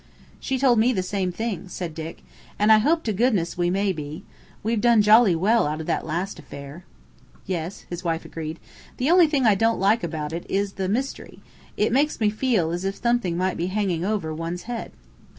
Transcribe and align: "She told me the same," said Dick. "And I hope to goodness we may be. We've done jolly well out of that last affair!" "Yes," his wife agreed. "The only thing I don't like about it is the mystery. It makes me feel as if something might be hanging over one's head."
"She 0.39 0.57
told 0.57 0.79
me 0.79 0.91
the 0.93 1.03
same," 1.03 1.31
said 1.69 1.93
Dick. 1.93 2.23
"And 2.57 2.71
I 2.71 2.79
hope 2.79 3.03
to 3.03 3.13
goodness 3.13 3.55
we 3.55 3.69
may 3.69 3.93
be. 3.93 4.23
We've 4.63 4.81
done 4.81 5.03
jolly 5.03 5.35
well 5.35 5.67
out 5.67 5.79
of 5.79 5.85
that 5.85 6.07
last 6.07 6.39
affair!" 6.39 6.85
"Yes," 7.45 7.85
his 7.87 8.03
wife 8.03 8.25
agreed. 8.25 8.57
"The 8.97 9.11
only 9.11 9.27
thing 9.27 9.45
I 9.45 9.53
don't 9.53 9.79
like 9.79 10.03
about 10.03 10.33
it 10.33 10.47
is 10.49 10.71
the 10.71 10.89
mystery. 10.89 11.37
It 11.77 11.93
makes 11.93 12.19
me 12.19 12.31
feel 12.31 12.71
as 12.71 12.83
if 12.83 12.95
something 12.99 13.37
might 13.37 13.57
be 13.57 13.67
hanging 13.67 14.03
over 14.03 14.33
one's 14.33 14.63
head." 14.63 14.91